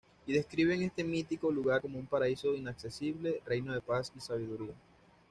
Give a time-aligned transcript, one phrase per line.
[0.25, 4.73] Y describen este mítico lugar como un paraíso inaccesible, reino de paz y sabiduría.